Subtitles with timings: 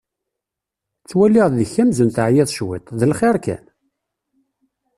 [1.01, 2.85] Ttwaliɣ deg-k amzun teɛyiḍ cwiṭ!
[2.99, 3.63] D lxir kan?